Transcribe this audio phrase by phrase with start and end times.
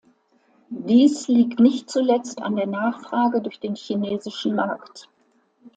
[0.87, 5.07] Dies liegt nicht zuletzt an der Nachfrage durch den chinesischen Markt.